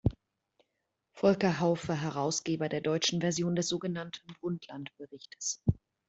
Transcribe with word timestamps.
Volker 1.13 1.59
Hauff 1.59 1.87
war 1.87 1.95
Herausgeber 2.01 2.69
der 2.69 2.81
deutschen 2.81 3.21
Version 3.21 3.55
des 3.55 3.69
sogenannten 3.69 4.33
Brundtland-Berichtes. 4.41 5.61